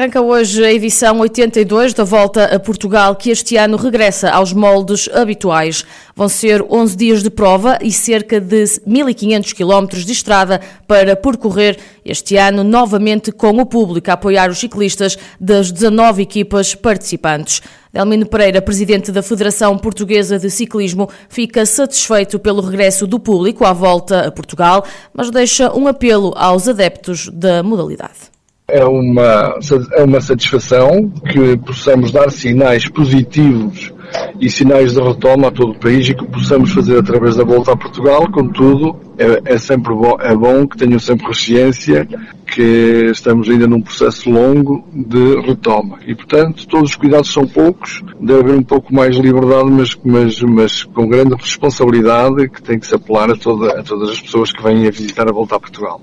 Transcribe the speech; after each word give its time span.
Arranca 0.00 0.22
hoje 0.22 0.64
a 0.64 0.72
edição 0.72 1.20
82 1.20 1.92
da 1.92 2.04
Volta 2.04 2.46
a 2.46 2.58
Portugal, 2.58 3.14
que 3.14 3.28
este 3.28 3.58
ano 3.58 3.76
regressa 3.76 4.30
aos 4.30 4.50
moldes 4.50 5.10
habituais. 5.12 5.84
Vão 6.16 6.26
ser 6.26 6.62
11 6.62 6.96
dias 6.96 7.22
de 7.22 7.28
prova 7.28 7.78
e 7.82 7.92
cerca 7.92 8.40
de 8.40 8.64
1.500 8.88 9.52
quilómetros 9.52 10.06
de 10.06 10.12
estrada 10.12 10.58
para 10.88 11.14
percorrer 11.14 11.76
este 12.02 12.38
ano, 12.38 12.64
novamente 12.64 13.30
com 13.30 13.50
o 13.50 13.66
público 13.66 14.10
a 14.10 14.14
apoiar 14.14 14.48
os 14.48 14.58
ciclistas 14.58 15.18
das 15.38 15.70
19 15.70 16.22
equipas 16.22 16.74
participantes. 16.74 17.60
Delmino 17.92 18.24
Pereira, 18.24 18.62
presidente 18.62 19.12
da 19.12 19.22
Federação 19.22 19.76
Portuguesa 19.76 20.38
de 20.38 20.48
Ciclismo, 20.48 21.10
fica 21.28 21.66
satisfeito 21.66 22.38
pelo 22.38 22.62
regresso 22.62 23.06
do 23.06 23.20
público 23.20 23.66
à 23.66 23.74
volta 23.74 24.28
a 24.28 24.32
Portugal, 24.32 24.82
mas 25.12 25.30
deixa 25.30 25.70
um 25.76 25.86
apelo 25.86 26.32
aos 26.38 26.66
adeptos 26.66 27.28
da 27.34 27.62
modalidade. 27.62 28.39
É 28.72 28.84
uma, 28.84 29.54
é 29.92 30.02
uma 30.02 30.20
satisfação 30.20 31.10
que 31.30 31.56
possamos 31.58 32.10
dar 32.10 32.30
sinais 32.30 32.88
positivos 32.88 33.92
e 34.40 34.50
sinais 34.50 34.92
de 34.92 35.00
retoma 35.00 35.48
a 35.48 35.50
todo 35.50 35.72
o 35.72 35.78
país 35.78 36.08
e 36.08 36.14
que 36.14 36.26
possamos 36.26 36.72
fazer 36.72 36.98
através 36.98 37.36
da 37.36 37.44
volta 37.44 37.72
a 37.72 37.76
Portugal, 37.76 38.30
contudo, 38.30 38.96
é, 39.18 39.54
é 39.54 39.58
sempre 39.58 39.94
bom, 39.94 40.16
é 40.20 40.34
bom 40.34 40.66
que 40.66 40.76
tenham 40.76 40.98
sempre 40.98 41.26
consciência 41.26 42.08
que 42.46 43.10
estamos 43.12 43.48
ainda 43.48 43.66
num 43.66 43.80
processo 43.80 44.28
longo 44.28 44.84
de 44.92 45.40
retoma. 45.40 45.98
E, 46.06 46.14
portanto, 46.14 46.66
todos 46.66 46.90
os 46.90 46.96
cuidados 46.96 47.32
são 47.32 47.46
poucos, 47.46 48.02
deve 48.20 48.40
haver 48.40 48.54
um 48.56 48.62
pouco 48.62 48.92
mais 48.92 49.14
de 49.14 49.22
liberdade, 49.22 49.70
mas, 49.70 49.96
mas, 50.04 50.42
mas 50.42 50.84
com 50.84 51.06
grande 51.06 51.34
responsabilidade 51.34 52.48
que 52.48 52.62
tem 52.62 52.78
que 52.78 52.86
se 52.86 52.94
apelar 52.94 53.30
a, 53.30 53.36
toda, 53.36 53.78
a 53.78 53.82
todas 53.82 54.10
as 54.10 54.20
pessoas 54.20 54.52
que 54.52 54.62
vêm 54.62 54.86
a 54.86 54.90
visitar 54.90 55.28
a 55.28 55.32
volta 55.32 55.56
a 55.56 55.60
Portugal. 55.60 56.00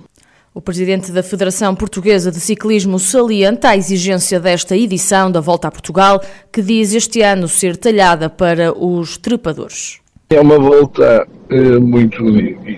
O 0.57 0.61
presidente 0.61 1.11
da 1.11 1.21
Federação 1.21 1.75
Portuguesa 1.75 2.31
de 2.31 2.39
Ciclismo 2.39 2.97
salienta 2.97 3.69
a 3.69 3.77
exigência 3.77 4.39
desta 4.39 4.75
edição 4.75 5.29
da 5.29 5.39
Volta 5.39 5.67
a 5.67 5.71
Portugal, 5.71 6.19
que 6.51 6.63
diz 6.63 6.95
este 6.95 7.21
ano 7.21 7.47
ser 7.47 7.77
talhada 7.77 8.27
para 8.27 8.75
os 8.75 9.19
trepadores. 9.19 9.99
É 10.31 10.41
uma 10.41 10.57
volta 10.57 11.27
eh, 11.51 11.77
muito 11.77 12.23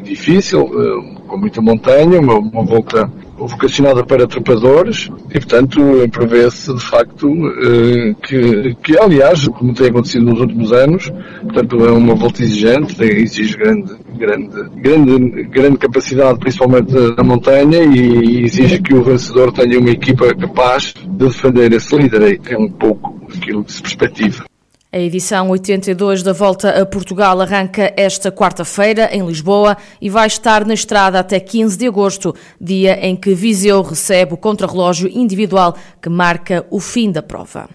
difícil, 0.04 0.60
eh, 0.60 1.24
com 1.26 1.38
muita 1.38 1.62
montanha, 1.62 2.20
uma, 2.20 2.38
uma 2.38 2.66
volta 2.66 3.10
vocacionada 3.48 4.04
para 4.04 4.28
trepadores 4.28 5.10
e, 5.30 5.34
portanto, 5.34 5.82
prevê-se 6.12 6.74
de 6.74 6.84
facto 6.84 7.28
eh, 7.28 8.16
que, 8.22 8.76
que, 8.84 9.00
aliás, 9.00 9.48
como 9.48 9.74
tem 9.74 9.88
acontecido 9.88 10.26
nos 10.26 10.40
últimos 10.40 10.72
anos, 10.72 11.12
portanto, 11.44 11.86
é 11.86 11.92
uma 11.92 12.16
volta 12.16 12.44
exigente, 12.44 13.02
exige 13.04 13.58
grande, 13.58 13.96
grande, 14.18 14.70
grande, 14.76 15.44
grande 15.44 15.78
capacidade, 15.78 16.40
principalmente 16.40 16.94
na 17.18 17.24
montanha, 17.24 17.84
e 17.84 18.44
exige 18.44 18.82
que 18.82 18.94
o 18.94 19.04
vencedor 19.04 19.52
tenha 19.52 19.80
uma 19.80 19.90
equipa 19.90 20.34
capaz 20.36 20.94
de 20.94 21.08
defender 21.08 21.72
esse 21.74 21.96
líder. 21.96 22.40
É 22.48 22.58
um 22.58 22.70
pouco 22.70 23.20
aquilo 23.34 23.64
que 23.64 23.72
se 23.72 23.82
perspectiva. 23.82 24.46
A 24.92 24.98
edição 24.98 25.52
82 25.52 26.24
da 26.24 26.34
Volta 26.34 26.82
a 26.82 26.84
Portugal 26.84 27.40
arranca 27.40 27.94
esta 27.96 28.32
quarta-feira 28.32 29.08
em 29.16 29.24
Lisboa 29.24 29.78
e 30.02 30.10
vai 30.10 30.26
estar 30.26 30.66
na 30.66 30.74
estrada 30.74 31.20
até 31.20 31.40
15 31.40 31.78
de 31.78 31.86
agosto, 31.86 32.34
dia 32.60 32.98
em 33.06 33.16
que 33.16 33.36
Viseu 33.36 33.84
recebe 33.84 34.34
o 34.34 34.38
contrarrelógio 34.38 35.08
individual 35.08 35.76
que 36.02 36.10
marca 36.10 36.66
o 36.72 36.80
fim 36.80 37.12
da 37.12 37.22
prova. 37.22 37.70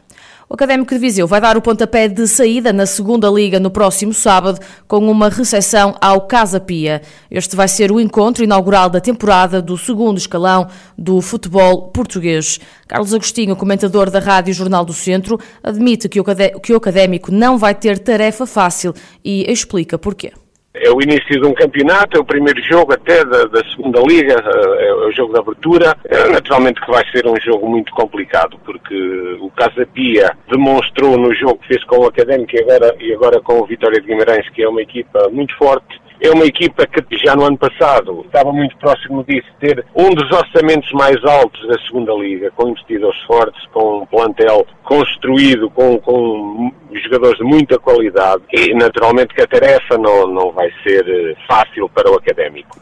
O 0.54 0.56
Académico 0.56 0.94
de 0.94 1.00
Viseu 1.00 1.26
vai 1.26 1.40
dar 1.40 1.56
o 1.56 1.60
pontapé 1.60 2.06
de 2.06 2.28
saída 2.28 2.72
na 2.72 2.86
segunda 2.86 3.28
Liga 3.28 3.58
no 3.58 3.72
próximo 3.72 4.14
sábado, 4.14 4.60
com 4.86 4.98
uma 5.10 5.28
recepção 5.28 5.96
ao 6.00 6.28
Casa 6.28 6.60
Pia. 6.60 7.02
Este 7.28 7.56
vai 7.56 7.66
ser 7.66 7.90
o 7.90 7.98
encontro 7.98 8.44
inaugural 8.44 8.88
da 8.88 9.00
temporada 9.00 9.60
do 9.60 9.76
segundo 9.76 10.16
escalão 10.16 10.68
do 10.96 11.20
futebol 11.20 11.88
português. 11.88 12.60
Carlos 12.86 13.12
Agostinho, 13.12 13.56
comentador 13.56 14.10
da 14.10 14.20
Rádio 14.20 14.54
Jornal 14.54 14.84
do 14.84 14.92
Centro, 14.92 15.40
admite 15.60 16.08
que 16.08 16.20
o 16.20 16.76
Académico 16.76 17.32
não 17.32 17.58
vai 17.58 17.74
ter 17.74 17.98
tarefa 17.98 18.46
fácil 18.46 18.94
e 19.24 19.50
explica 19.50 19.98
porquê 19.98 20.30
é 20.74 20.90
o 20.90 21.00
início 21.00 21.40
de 21.40 21.46
um 21.46 21.54
campeonato, 21.54 22.16
é 22.16 22.20
o 22.20 22.24
primeiro 22.24 22.60
jogo 22.62 22.92
até 22.92 23.24
da, 23.24 23.44
da 23.44 23.62
segunda 23.70 24.00
liga, 24.00 24.34
é, 24.34 24.88
é 24.88 24.94
o 24.94 25.12
jogo 25.12 25.32
de 25.32 25.38
abertura. 25.38 25.96
É, 26.04 26.28
naturalmente 26.28 26.80
que 26.80 26.90
vai 26.90 27.04
ser 27.10 27.26
um 27.26 27.36
jogo 27.40 27.68
muito 27.68 27.92
complicado, 27.92 28.58
porque 28.64 29.38
o 29.40 29.50
Casa 29.50 29.86
Pia 29.86 30.36
demonstrou 30.50 31.16
no 31.16 31.32
jogo 31.34 31.58
que 31.58 31.68
fez 31.68 31.84
com 31.84 31.98
o 31.98 32.06
Académico 32.06 32.56
e 32.56 32.60
agora, 32.60 32.96
e 33.00 33.14
agora 33.14 33.40
com 33.40 33.60
o 33.60 33.66
Vitória 33.66 34.00
de 34.00 34.06
Guimarães, 34.06 34.48
que 34.50 34.62
é 34.62 34.68
uma 34.68 34.82
equipa 34.82 35.28
muito 35.30 35.56
forte, 35.56 36.03
é 36.26 36.30
uma 36.30 36.44
equipa 36.44 36.86
que 36.86 37.02
já 37.18 37.36
no 37.36 37.44
ano 37.44 37.58
passado 37.58 38.22
estava 38.24 38.52
muito 38.52 38.76
próximo 38.78 39.24
disso, 39.24 39.48
ter 39.60 39.84
um 39.94 40.10
dos 40.10 40.30
orçamentos 40.30 40.90
mais 40.92 41.22
altos 41.24 41.66
da 41.68 41.78
segunda 41.86 42.12
liga, 42.14 42.50
com 42.52 42.68
investidores 42.68 43.20
fortes, 43.22 43.62
com 43.72 44.02
um 44.02 44.06
plantel 44.06 44.66
construído, 44.84 45.68
com, 45.70 45.98
com 45.98 46.72
jogadores 47.02 47.38
de 47.38 47.44
muita 47.44 47.78
qualidade 47.78 48.42
e 48.52 48.74
naturalmente 48.74 49.34
que 49.34 49.42
a 49.42 49.46
tarefa 49.46 49.98
não, 49.98 50.26
não 50.26 50.52
vai 50.52 50.70
ser 50.82 51.06
eh, 51.08 51.34
fácil 51.46 51.88
para 51.88 52.10
o 52.10 52.14
académico. 52.14 52.78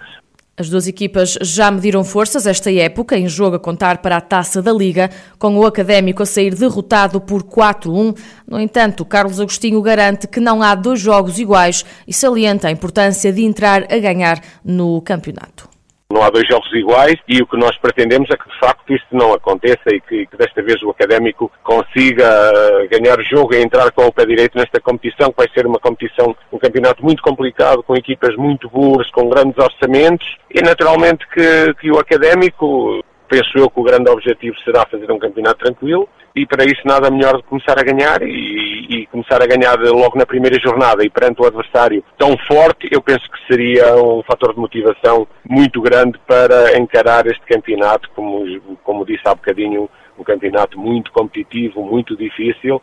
As 0.55 0.69
duas 0.69 0.87
equipas 0.87 1.39
já 1.41 1.71
mediram 1.71 2.05
forças 2.05 2.47
esta 2.47 2.71
época, 2.71 3.17
em 3.17 3.27
jogo 3.27 3.57
a 3.57 3.59
contar 3.59 3.99
para 3.99 4.19
a 4.19 4.21
taça 4.21 4.61
da 4.61 4.71
Liga, 4.71 5.11
com 5.39 5.57
o 5.57 5.65
Académico 5.65 6.23
a 6.23 6.27
sair 6.27 6.55
derrotado 6.55 7.19
por 7.23 7.43
4-1. 7.43 8.15
No 8.47 8.61
entanto, 8.61 9.03
Carlos 9.03 9.41
Agostinho 9.41 9.81
garante 9.81 10.29
que 10.29 10.41
não 10.41 10.63
há 10.63 10.75
dois 10.75 11.01
jogos 11.01 11.39
iguais 11.39 11.87
e 12.07 12.13
salienta 12.13 12.69
a 12.69 12.71
importância 12.71 13.33
de 13.33 13.43
entrar 13.43 13.85
a 13.91 13.99
ganhar 13.99 14.43
no 14.63 15.01
campeonato. 15.01 15.72
Não 16.13 16.23
há 16.23 16.29
dois 16.29 16.47
jogos 16.47 16.71
iguais 16.75 17.17
e 17.27 17.41
o 17.41 17.47
que 17.47 17.57
nós 17.57 17.77
pretendemos 17.79 18.29
é 18.31 18.37
que 18.37 18.49
de 18.49 18.59
facto 18.59 18.93
isto 18.93 19.07
não 19.13 19.33
aconteça 19.33 19.89
e 19.89 20.01
que, 20.01 20.27
que 20.27 20.37
desta 20.37 20.63
vez 20.63 20.83
o 20.83 20.91
Académico 20.91 21.51
consiga 21.65 22.29
uh, 22.53 22.89
ganhar 22.91 23.19
o 23.19 23.25
jogo 23.25 23.55
e 23.55 23.63
entrar 23.63 23.91
com 23.93 24.07
o 24.07 24.13
pé 24.13 24.27
direito 24.27 24.59
nesta 24.59 24.79
competição, 24.79 25.31
que 25.31 25.39
vai 25.39 25.49
ser 25.55 25.67
uma 25.67 25.79
competição, 25.79 26.37
um 26.53 26.59
campeonato 26.59 27.03
muito 27.03 27.23
complicado, 27.23 27.83
com 27.83 27.95
equipas 27.95 28.37
muito 28.37 28.69
boas, 28.69 29.11
com 29.11 29.31
grandes 29.31 29.57
orçamentos 29.57 30.37
e 30.51 30.61
naturalmente 30.61 31.27
que, 31.29 31.75
que 31.81 31.91
o 31.91 31.99
Académico 31.99 33.03
penso 33.33 33.57
eu 33.57 33.71
que 33.71 33.81
o 33.81 33.83
grande 33.83 34.11
objetivo 34.11 34.55
será 34.61 34.85
fazer 34.85 35.11
um 35.11 35.19
campeonato 35.19 35.65
tranquilo 35.65 36.07
e 36.37 36.45
para 36.45 36.65
isso 36.65 36.83
nada 36.85 37.11
melhor 37.11 37.39
que 37.39 37.49
começar 37.49 37.79
a 37.79 37.83
ganhar 37.83 38.21
e, 38.23 38.87
e, 38.91 39.07
começar 39.07 39.43
a 39.43 39.47
ganhar 39.47 39.79
logo 39.81 40.19
na 40.19 40.27
primeira 40.27 40.61
jornada. 40.61 41.03
E 41.03 41.09
perante 41.09 41.41
o 41.41 41.47
adversário 41.47 42.05
tão 42.19 42.37
forte, 42.47 42.89
eu 42.91 43.01
penso 43.01 43.25
que 43.31 43.47
seria 43.47 43.97
um 43.97 44.23
fator 44.23 44.53
de 44.53 44.61
motivação 44.61 45.27
muito 45.49 45.81
grande 45.81 46.19
para 46.27 46.79
encarar 46.79 47.27
este 47.27 47.41
campeonato, 47.47 48.11
como, 48.15 48.45
como 48.85 49.07
disse 49.07 49.23
há 49.25 49.35
bocadinho, 49.35 49.89
um 50.19 50.25
campeonato 50.25 50.79
muito 50.79 51.11
competitivo, 51.11 51.83
muito 51.83 52.15
difícil. 52.15 52.83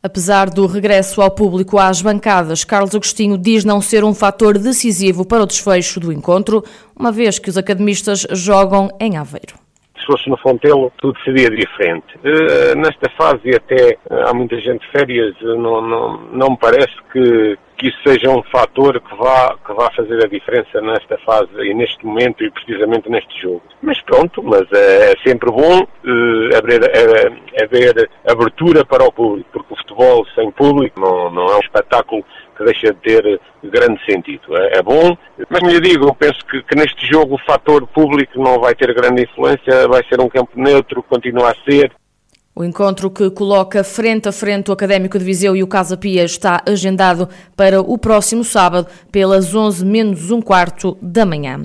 Apesar 0.00 0.48
do 0.48 0.66
regresso 0.66 1.20
ao 1.22 1.30
público 1.30 1.78
às 1.78 2.02
bancadas, 2.02 2.64
Carlos 2.64 2.94
Agostinho 2.94 3.36
diz 3.36 3.64
não 3.64 3.80
ser 3.80 4.04
um 4.04 4.14
fator 4.14 4.58
decisivo 4.58 5.26
para 5.26 5.42
o 5.42 5.46
desfecho 5.46 5.98
do 5.98 6.12
encontro, 6.12 6.62
uma 6.96 7.10
vez 7.10 7.40
que 7.40 7.50
os 7.50 7.56
academistas 7.56 8.26
jogam 8.30 8.88
em 9.00 9.16
Aveiro 9.16 9.61
se 10.02 10.06
fosse 10.06 10.28
no 10.28 10.36
Fontelo, 10.36 10.92
tudo 10.98 11.18
seria 11.24 11.48
diferente. 11.48 12.18
Uh, 12.18 12.76
nesta 12.76 13.08
fase, 13.16 13.54
até 13.54 13.96
uh, 14.10 14.28
há 14.28 14.34
muita 14.34 14.56
gente 14.60 14.80
de 14.80 14.90
férias, 14.90 15.34
uh, 15.40 15.56
não, 15.56 15.80
não, 15.80 16.18
não 16.32 16.50
me 16.50 16.56
parece 16.58 16.92
que, 17.12 17.58
que 17.78 17.88
isso 17.88 17.98
seja 18.04 18.30
um 18.30 18.42
fator 18.44 19.00
que 19.00 19.16
vá, 19.16 19.56
que 19.64 19.72
vá 19.72 19.90
fazer 19.94 20.24
a 20.24 20.28
diferença 20.28 20.80
nesta 20.80 21.16
fase 21.18 21.50
e 21.60 21.72
neste 21.74 22.04
momento 22.04 22.44
e 22.44 22.50
precisamente 22.50 23.08
neste 23.08 23.40
jogo. 23.40 23.62
Mas 23.80 24.00
pronto, 24.02 24.42
mas 24.42 24.70
é, 24.72 25.12
é 25.12 25.14
sempre 25.24 25.50
bom 25.50 25.86
haver, 26.56 26.82
é, 26.84 28.30
abertura 28.30 28.84
para 28.84 29.04
o 29.04 29.12
público, 29.12 29.48
porque 29.52 29.74
o 29.74 29.76
futebol 29.76 30.26
sem 30.34 30.50
público 30.50 31.00
não, 31.00 31.30
não 31.30 31.46
é 31.46 31.56
um 31.56 31.60
espetáculo 31.60 32.24
deixa 32.64 32.92
de 32.92 33.00
ter 33.00 33.40
grande 33.64 34.04
sentido. 34.04 34.56
É, 34.56 34.78
é 34.78 34.82
bom, 34.82 35.16
mas 35.48 35.62
me 35.62 35.80
digo, 35.80 36.06
eu 36.06 36.14
penso 36.14 36.38
que, 36.46 36.62
que, 36.62 36.76
neste 36.76 37.06
jogo 37.06 37.34
o 37.34 37.44
fator 37.46 37.86
público 37.86 38.42
não 38.42 38.60
vai 38.60 38.74
ter 38.74 38.92
grande 38.94 39.22
influência, 39.22 39.88
vai 39.88 40.02
ser 40.08 40.20
um 40.20 40.28
campo 40.28 40.50
neutro, 40.56 41.02
continua 41.02 41.50
a 41.50 41.70
ser. 41.70 41.92
O 42.54 42.62
encontro 42.62 43.10
que 43.10 43.30
coloca 43.30 43.82
frente 43.82 44.28
a 44.28 44.32
frente 44.32 44.68
o 44.68 44.74
Académico 44.74 45.18
de 45.18 45.24
Viseu 45.24 45.56
e 45.56 45.62
o 45.62 45.66
Casa 45.66 45.96
Pia 45.96 46.22
está 46.22 46.62
agendado 46.68 47.26
para 47.56 47.80
o 47.80 47.96
próximo 47.96 48.44
sábado, 48.44 48.86
pelas 49.10 49.54
11 49.54 49.86
menos 49.86 50.30
um 50.30 50.42
quarto 50.42 50.98
da 51.00 51.24
manhã. 51.24 51.62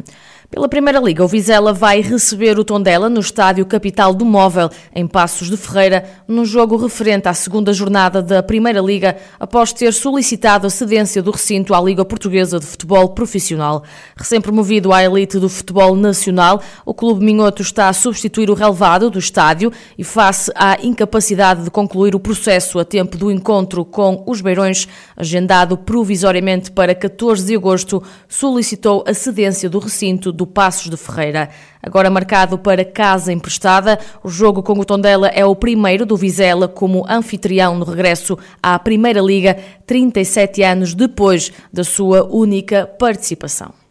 Pela 0.50 0.70
Primeira 0.70 1.02
Liga, 1.02 1.26
o 1.26 1.28
Vizela 1.28 1.74
vai 1.74 2.00
receber 2.00 2.58
o 2.58 2.64
Tondela 2.64 3.10
no 3.10 3.20
estádio 3.20 3.66
Capital 3.66 4.14
do 4.14 4.24
Móvel, 4.24 4.70
em 4.96 5.06
Passos 5.06 5.50
de 5.50 5.58
Ferreira, 5.58 6.06
num 6.26 6.46
jogo 6.46 6.78
referente 6.78 7.28
à 7.28 7.34
segunda 7.34 7.74
jornada 7.74 8.22
da 8.22 8.42
Primeira 8.42 8.80
Liga, 8.80 9.18
após 9.38 9.74
ter 9.74 9.92
solicitado 9.92 10.66
a 10.66 10.70
cedência 10.70 11.22
do 11.22 11.32
recinto 11.32 11.76
à 11.76 11.82
Liga 11.82 12.06
Portuguesa 12.06 12.62
de 12.62 12.66
Futebol 12.66 13.10
Profissional. 13.10 13.84
Recém-promovido 14.16 14.94
à 14.94 15.04
elite 15.04 15.38
do 15.38 15.50
futebol 15.50 15.94
nacional, 15.98 16.62
o 16.86 16.94
Clube 16.94 17.26
Minhoto 17.26 17.62
está 17.62 17.90
a 17.90 17.94
substituir 17.94 18.50
o 18.50 18.54
relevado 18.54 19.10
do 19.10 19.20
estádio 19.20 19.70
e, 19.98 20.04
face 20.04 20.50
à 20.56 20.78
incapacidade 20.82 21.66
de 21.66 21.70
concluir 21.70 22.16
o 22.16 22.22
processo 22.22 22.80
a 22.80 22.86
tempo 22.86 23.18
do 23.18 23.30
encontro 23.30 23.84
com 23.84 24.24
os 24.26 24.40
Beirões, 24.40 24.88
agendado 25.18 25.78
provisoriamente 25.78 26.72
para 26.72 26.96
14 26.96 27.46
de 27.46 27.54
agosto, 27.54 28.02
solicitou 28.30 29.04
a 29.06 29.14
cedência 29.14 29.70
do 29.70 29.80
recinto 29.80 30.37
do 30.38 30.48
Passos 30.48 30.90
de 30.90 30.96
Ferreira. 30.96 31.50
Agora 31.82 32.10
marcado 32.10 32.58
para 32.58 32.86
casa 32.86 33.34
emprestada, 33.34 34.00
o 34.24 34.30
jogo 34.30 34.62
com 34.62 34.80
o 34.80 34.86
Tondela 34.86 35.28
é 35.30 35.44
o 35.44 35.56
primeiro 35.56 36.06
do 36.06 36.16
Vizela 36.16 36.68
como 36.68 37.06
anfitrião 37.10 37.78
no 37.78 37.84
regresso 37.84 38.38
à 38.62 38.78
Primeira 38.78 39.20
Liga, 39.20 39.58
37 39.86 40.62
anos 40.62 40.94
depois 40.94 41.52
da 41.74 41.84
sua 41.84 42.24
única 42.24 42.86
participação. 42.86 43.87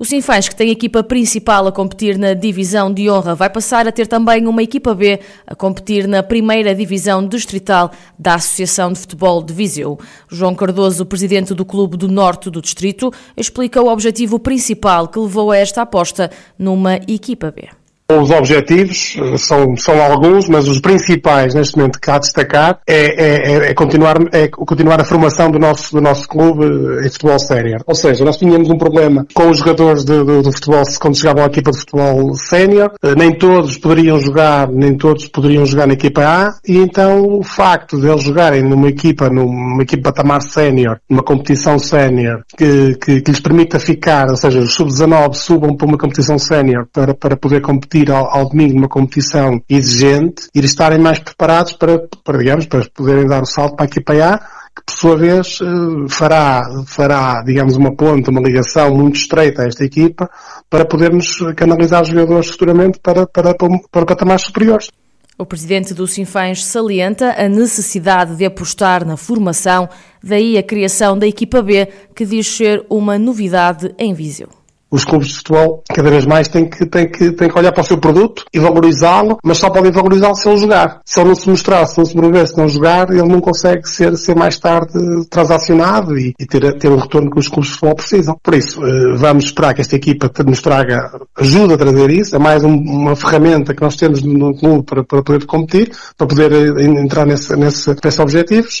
O 0.00 0.04
Sinfãs, 0.06 0.48
que 0.48 0.56
tem 0.56 0.70
equipa 0.70 1.02
principal 1.02 1.66
a 1.66 1.72
competir 1.72 2.16
na 2.16 2.32
divisão 2.32 2.90
de 2.90 3.10
honra, 3.10 3.34
vai 3.34 3.50
passar 3.50 3.86
a 3.86 3.92
ter 3.92 4.06
também 4.06 4.46
uma 4.46 4.62
equipa 4.62 4.94
B 4.94 5.20
a 5.46 5.54
competir 5.54 6.08
na 6.08 6.22
primeira 6.22 6.74
divisão 6.74 7.28
distrital 7.28 7.90
da 8.18 8.36
Associação 8.36 8.94
de 8.94 8.98
Futebol 8.98 9.42
de 9.42 9.52
Viseu. 9.52 9.98
João 10.26 10.54
Cardoso, 10.54 11.04
presidente 11.04 11.52
do 11.52 11.66
Clube 11.66 11.98
do 11.98 12.08
Norte 12.08 12.48
do 12.48 12.62
Distrito, 12.62 13.12
explica 13.36 13.82
o 13.82 13.88
objetivo 13.88 14.38
principal 14.38 15.06
que 15.06 15.18
levou 15.18 15.50
a 15.50 15.58
esta 15.58 15.82
aposta 15.82 16.30
numa 16.58 16.96
equipa 17.06 17.50
B. 17.50 17.68
Os 18.10 18.30
objetivos 18.30 19.16
eh, 19.16 19.36
são, 19.36 19.76
são 19.76 20.02
alguns, 20.02 20.48
mas 20.48 20.66
os 20.66 20.80
principais 20.80 21.54
neste 21.54 21.76
momento 21.76 22.00
que 22.00 22.10
há 22.10 22.16
a 22.16 22.18
destacar 22.18 22.80
é, 22.84 22.94
é, 22.94 23.52
é, 23.52 23.70
é, 23.70 23.74
continuar, 23.74 24.16
é 24.32 24.48
continuar 24.48 25.00
a 25.00 25.04
formação 25.04 25.48
do 25.48 25.60
nosso, 25.60 25.94
do 25.94 26.00
nosso 26.00 26.26
clube 26.26 26.64
eh, 26.64 27.06
em 27.06 27.10
futebol 27.10 27.38
sénior. 27.38 27.82
Ou 27.86 27.94
seja, 27.94 28.24
nós 28.24 28.36
tínhamos 28.36 28.68
um 28.68 28.76
problema 28.76 29.24
com 29.32 29.48
os 29.48 29.58
jogadores 29.58 30.04
de, 30.04 30.24
de, 30.24 30.42
do 30.42 30.52
futebol 30.52 30.82
quando 31.00 31.16
chegavam 31.16 31.44
à 31.44 31.46
equipa 31.46 31.70
de 31.70 31.78
futebol 31.78 32.34
sénior. 32.34 32.90
Eh, 33.02 33.14
nem 33.16 33.32
todos 33.32 33.76
poderiam 33.78 34.18
jogar, 34.18 34.68
nem 34.68 34.96
todos 34.96 35.28
poderiam 35.28 35.64
jogar 35.64 35.86
na 35.86 35.94
equipa 35.94 36.22
A 36.22 36.54
e 36.66 36.78
então 36.78 37.38
o 37.38 37.44
facto 37.44 38.00
de 38.00 38.08
eles 38.08 38.24
jogarem 38.24 38.62
numa 38.62 38.88
equipa, 38.88 39.30
numa 39.30 39.82
equipa 39.84 40.10
patamar 40.10 40.42
sénior, 40.42 40.98
numa 41.08 41.22
competição 41.22 41.78
sénior 41.78 42.42
que, 42.56 42.96
que, 42.96 43.20
que 43.20 43.30
lhes 43.30 43.40
permita 43.40 43.78
ficar, 43.78 44.28
ou 44.28 44.36
seja, 44.36 44.58
os 44.58 44.74
sub-19 44.74 45.34
subam 45.34 45.76
para 45.76 45.86
uma 45.86 45.98
competição 45.98 46.38
sénior 46.38 46.88
para, 46.92 47.14
para 47.14 47.36
poder 47.36 47.60
competir 47.60 47.99
ir 48.02 48.10
ao, 48.10 48.26
ao 48.26 48.48
domingo 48.48 48.74
numa 48.74 48.88
competição 48.88 49.60
exigente, 49.68 50.48
ir 50.54 50.64
estarem 50.64 50.98
mais 50.98 51.18
preparados 51.18 51.72
para, 51.74 51.98
para, 52.24 52.38
digamos, 52.38 52.66
para 52.66 52.86
poderem 52.94 53.26
dar 53.26 53.42
o 53.42 53.46
salto 53.46 53.76
para 53.76 53.84
a 53.84 53.88
equipa 53.88 54.12
A, 54.12 54.38
que 54.38 54.84
por 54.86 54.94
sua 54.94 55.16
vez 55.16 55.58
eh, 55.60 56.08
fará, 56.08 56.62
fará, 56.86 57.42
digamos, 57.42 57.76
uma 57.76 57.94
ponte, 57.94 58.30
uma 58.30 58.40
ligação 58.40 58.94
muito 58.94 59.16
estreita 59.16 59.62
a 59.62 59.66
esta 59.66 59.84
equipa 59.84 60.30
para 60.68 60.84
podermos 60.84 61.38
canalizar 61.56 62.02
os 62.02 62.08
jogadores 62.08 62.48
futuramente 62.48 62.98
para, 63.02 63.26
para, 63.26 63.54
para, 63.54 63.68
para 63.90 64.06
patamares 64.06 64.42
superiores. 64.42 64.90
O 65.36 65.46
presidente 65.46 65.94
do 65.94 66.06
Sinfãs 66.06 66.64
salienta 66.64 67.34
a 67.36 67.48
necessidade 67.48 68.36
de 68.36 68.44
apostar 68.44 69.06
na 69.06 69.16
formação, 69.16 69.88
daí 70.22 70.58
a 70.58 70.62
criação 70.62 71.18
da 71.18 71.26
equipa 71.26 71.62
B, 71.62 71.88
que 72.14 72.26
diz 72.26 72.46
ser 72.46 72.84
uma 72.90 73.18
novidade 73.18 73.94
em 73.98 74.12
Viseu 74.12 74.59
os 74.90 75.04
clubes 75.04 75.28
de 75.28 75.34
futebol 75.36 75.82
cada 75.88 76.10
vez 76.10 76.26
mais 76.26 76.48
têm 76.48 76.68
que, 76.68 76.84
têm 76.86 77.08
que, 77.08 77.32
têm 77.32 77.48
que 77.48 77.58
olhar 77.58 77.72
para 77.72 77.82
o 77.82 77.84
seu 77.84 77.98
produto 77.98 78.44
e 78.52 78.58
valorizá-lo, 78.58 79.38
mas 79.44 79.58
só 79.58 79.70
podem 79.70 79.92
valorizá-lo 79.92 80.34
se 80.34 80.48
ele 80.48 80.58
jogar. 80.58 81.00
Se 81.04 81.20
ele 81.20 81.28
não 81.28 81.34
se 81.34 81.48
mostrar, 81.48 81.86
se 81.86 81.98
não 81.98 82.04
se 82.04 82.12
promover, 82.12 82.48
se 82.48 82.56
não 82.56 82.68
jogar, 82.68 83.10
ele 83.10 83.28
não 83.28 83.40
consegue 83.40 83.88
ser, 83.88 84.16
ser 84.16 84.34
mais 84.34 84.58
tarde 84.58 84.92
transacionado 85.28 86.18
e, 86.18 86.34
e 86.38 86.46
ter, 86.46 86.78
ter 86.78 86.88
o 86.88 86.96
retorno 86.96 87.30
que 87.30 87.38
os 87.38 87.48
clubes 87.48 87.68
de 87.68 87.74
futebol 87.74 87.94
precisam. 87.94 88.36
Por 88.42 88.54
isso, 88.54 88.84
eh, 88.84 89.16
vamos 89.16 89.44
esperar 89.44 89.74
que 89.74 89.80
esta 89.80 89.96
equipa 89.96 90.30
nos 90.44 90.60
traga, 90.60 91.10
ajuda 91.36 91.74
a 91.74 91.78
trazer 91.78 92.10
isso, 92.10 92.34
é 92.34 92.38
mais 92.38 92.64
um, 92.64 92.74
uma 92.74 93.14
ferramenta 93.14 93.74
que 93.74 93.82
nós 93.82 93.96
temos 93.96 94.22
no 94.22 94.54
clube 94.56 94.84
para, 94.84 95.04
para 95.04 95.22
poder 95.22 95.46
competir, 95.46 95.92
para 96.16 96.26
poder 96.26 96.52
eh, 96.52 96.84
entrar 96.84 97.26
nesse, 97.26 97.54
nesse, 97.56 97.94
nesses 98.02 98.18
objetivos. 98.18 98.80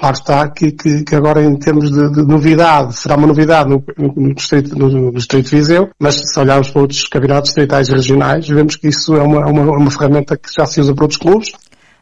Claro 0.00 0.16
está 0.16 0.48
que, 0.48 0.72
que, 0.72 1.04
que, 1.04 1.14
agora 1.14 1.44
em 1.44 1.54
termos 1.58 1.90
de, 1.90 2.10
de, 2.10 2.22
novidade, 2.22 2.96
será 2.96 3.16
uma 3.16 3.26
novidade 3.26 3.68
no, 3.68 3.84
no, 3.98 4.34
distrito, 4.34 4.74
no, 4.74 4.88
no 4.88 5.12
Distrito 5.12 5.50
de 5.50 5.56
Viseu, 5.56 5.90
mas 5.98 6.14
se 6.14 6.40
olharmos 6.40 6.70
para 6.70 6.80
outros 6.80 7.06
campeonatos 7.06 7.50
distritais 7.50 7.90
e 7.90 7.92
regionais, 7.92 8.48
vemos 8.48 8.76
que 8.76 8.88
isso 8.88 9.14
é 9.14 9.22
uma, 9.22 9.46
uma, 9.46 9.62
uma 9.62 9.90
ferramenta 9.90 10.38
que 10.38 10.48
já 10.56 10.64
se 10.64 10.80
usa 10.80 10.94
para 10.94 11.04
outros 11.04 11.20
clubes. 11.20 11.52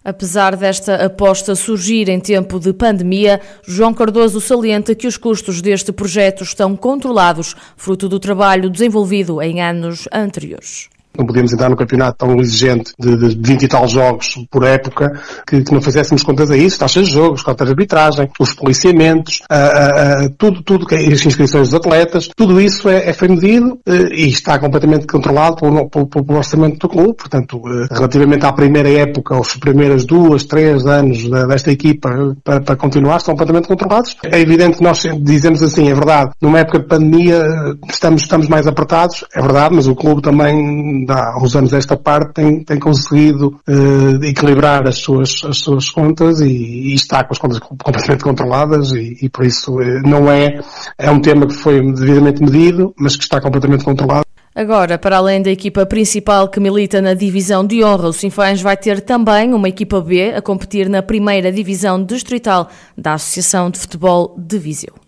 Apesar 0.04 0.54
desta 0.54 0.94
aposta 1.06 1.56
surgir 1.56 2.08
em 2.08 2.20
tempo 2.20 2.60
de 2.60 2.72
pandemia, 2.72 3.40
João 3.66 3.92
Cardoso 3.92 4.40
salienta 4.40 4.94
que 4.94 5.08
os 5.08 5.16
custos 5.16 5.60
deste 5.60 5.90
projeto 5.90 6.44
estão 6.44 6.76
controlados, 6.76 7.56
fruto 7.76 8.08
do 8.08 8.20
trabalho 8.20 8.70
desenvolvido 8.70 9.42
em 9.42 9.60
anos 9.60 10.08
anteriores 10.12 10.88
não 11.18 11.26
podíamos 11.26 11.52
entrar 11.52 11.68
num 11.68 11.76
campeonato 11.76 12.18
tão 12.18 12.38
exigente 12.38 12.92
de, 12.98 13.34
de 13.34 13.48
20 13.48 13.62
e 13.62 13.68
tal 13.68 13.88
jogos 13.88 14.46
por 14.50 14.64
época 14.64 15.20
que, 15.46 15.62
que 15.62 15.72
não 15.72 15.82
fizéssemos 15.82 16.22
contas 16.22 16.50
a 16.50 16.56
isso, 16.56 16.78
taxas 16.78 17.08
de 17.08 17.14
jogos, 17.14 17.42
cotas 17.42 17.66
de 17.66 17.72
arbitragem, 17.72 18.30
os 18.38 18.52
policiamentos, 18.54 19.42
uh, 19.50 20.26
uh, 20.26 20.30
tudo, 20.38 20.62
tudo, 20.62 20.86
as 20.94 21.26
inscrições 21.26 21.68
dos 21.68 21.74
atletas, 21.74 22.28
tudo 22.36 22.60
isso 22.60 22.88
é, 22.88 23.08
é 23.08 23.12
foi 23.12 23.28
medido 23.28 23.78
uh, 23.86 24.12
e 24.12 24.28
está 24.28 24.58
completamente 24.58 25.06
controlado 25.06 25.56
pelo, 25.56 25.88
pelo, 25.88 26.06
pelo, 26.06 26.38
orçamento 26.38 26.78
do 26.78 26.88
clube. 26.88 27.14
Portanto, 27.14 27.60
relativamente 27.90 28.46
à 28.46 28.52
primeira 28.52 28.88
época, 28.90 29.34
aos 29.34 29.56
primeiras 29.56 30.04
duas, 30.04 30.44
três 30.44 30.86
anos 30.86 31.28
desta 31.48 31.72
equipa 31.72 32.10
para, 32.44 32.60
para, 32.60 32.76
continuar, 32.76 33.16
estão 33.16 33.34
completamente 33.34 33.66
controlados. 33.66 34.16
É 34.24 34.40
evidente 34.40 34.78
que 34.78 34.84
nós 34.84 35.02
dizemos 35.20 35.62
assim, 35.62 35.90
é 35.90 35.94
verdade, 35.94 36.30
numa 36.40 36.60
época 36.60 36.78
de 36.78 36.86
pandemia 36.86 37.42
estamos, 37.88 38.22
estamos 38.22 38.46
mais 38.48 38.66
apertados, 38.66 39.24
é 39.34 39.40
verdade, 39.40 39.74
mas 39.74 39.86
o 39.86 39.94
clube 39.94 40.22
também 40.22 41.04
há 41.08 41.36
uns 41.38 41.54
anos 41.56 41.72
esta 41.72 41.96
parte 41.96 42.34
tem, 42.34 42.64
tem 42.64 42.78
conseguido 42.78 43.60
uh, 43.68 44.24
equilibrar 44.24 44.86
as 44.86 44.98
suas, 44.98 45.42
as 45.44 45.58
suas 45.58 45.90
contas 45.90 46.40
e, 46.40 46.46
e, 46.46 46.94
está 46.94 47.24
com 47.24 47.32
as 47.32 47.38
contas 47.38 47.58
completamente 47.58 48.24
controladas 48.24 48.92
e, 48.92 49.18
e 49.22 49.28
por 49.28 49.44
isso 49.44 49.78
uh, 49.78 50.02
não 50.06 50.30
é, 50.30 50.60
é 50.98 51.10
um 51.10 51.20
tema 51.20 51.46
que 51.46 51.54
foi 51.54 51.80
devidamente 51.92 52.42
medido, 52.42 52.94
mas 52.98 53.16
que 53.16 53.22
está 53.22 53.40
completamente 53.40 53.84
controlado. 53.84 54.24
Agora, 54.58 54.98
para 54.98 55.18
além 55.18 55.40
da 55.40 55.52
equipa 55.52 55.86
principal 55.86 56.48
que 56.48 56.58
milita 56.58 57.00
na 57.00 57.14
divisão 57.14 57.64
de 57.64 57.84
honra, 57.84 58.08
o 58.08 58.12
Sinfãs 58.12 58.60
vai 58.60 58.76
ter 58.76 59.00
também 59.02 59.54
uma 59.54 59.68
equipa 59.68 60.00
B 60.00 60.34
a 60.34 60.42
competir 60.42 60.88
na 60.88 61.00
primeira 61.00 61.52
divisão 61.52 62.02
distrital 62.02 62.68
da 62.96 63.14
Associação 63.14 63.70
de 63.70 63.78
Futebol 63.78 64.34
de 64.36 64.58
Viseu. 64.58 64.98